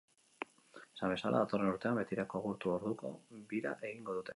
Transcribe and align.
Esan 0.93 1.13
bezala, 1.15 1.43
datorren 1.43 1.71
urtean, 1.75 2.01
betirako 2.03 2.43
agurtu 2.43 2.77
orduko, 2.79 3.17
bira 3.55 3.79
egingo 3.93 4.19
dute. 4.21 4.29